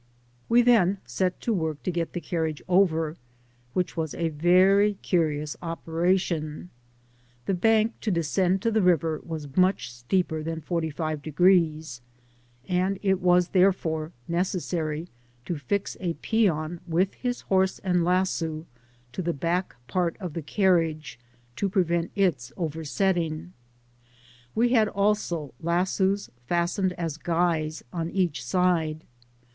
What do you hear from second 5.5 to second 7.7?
op^ation. The